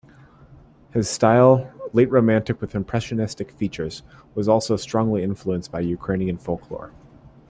His 0.93 1.07
style, 1.07 1.71
late 1.93 2.09
romantic 2.09 2.59
with 2.59 2.73
impressionistic 2.73 3.51
features, 3.51 4.01
was 4.33 4.47
also 4.49 4.75
strongly 4.75 5.21
influenced 5.21 5.71
by 5.71 5.81
Ukrainian 5.81 6.39
folklore. 6.39 6.91